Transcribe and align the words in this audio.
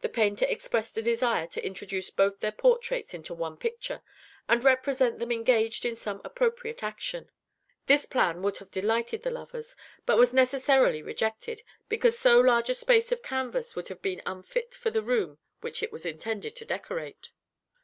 The 0.00 0.08
painter 0.08 0.44
expressed 0.44 0.98
a 0.98 1.02
desire 1.02 1.46
to 1.46 1.64
introduce 1.64 2.10
both 2.10 2.40
their 2.40 2.50
portraits 2.50 3.14
into 3.14 3.32
one 3.32 3.56
picture, 3.56 4.02
and 4.48 4.64
represent 4.64 5.20
them 5.20 5.30
engaged 5.30 5.84
in 5.84 5.94
some 5.94 6.20
appropriate 6.24 6.82
action. 6.82 7.30
This 7.86 8.06
plan 8.06 8.42
would 8.42 8.56
have 8.56 8.72
delighted 8.72 9.22
the 9.22 9.30
lovers, 9.30 9.76
but 10.04 10.18
was 10.18 10.32
necessarily 10.32 11.00
rejected, 11.00 11.62
because 11.88 12.18
so 12.18 12.40
large 12.40 12.68
a 12.70 12.74
space 12.74 13.12
of 13.12 13.22
canvas 13.22 13.76
would 13.76 13.86
have 13.86 14.02
been 14.02 14.20
unfit 14.26 14.74
for 14.74 14.90
the 14.90 15.00
room 15.00 15.38
which 15.60 15.80
it 15.80 15.92
was 15.92 16.04
intended 16.04 16.56
to 16.56 16.64
decorate. 16.64 17.30